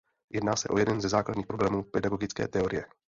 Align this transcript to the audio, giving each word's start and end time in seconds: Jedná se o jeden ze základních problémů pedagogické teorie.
Jedná 0.31 0.55
se 0.55 0.69
o 0.69 0.77
jeden 0.77 1.01
ze 1.01 1.09
základních 1.09 1.47
problémů 1.47 1.83
pedagogické 1.83 2.47
teorie. 2.47 2.85